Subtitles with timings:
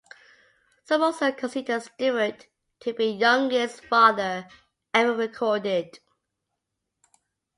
[0.85, 2.47] Some also consider Stewart
[2.79, 4.47] to be the youngest father
[4.95, 5.99] ever recorded.